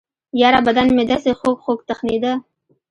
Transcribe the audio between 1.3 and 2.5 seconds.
خوږخوږ تخنېده.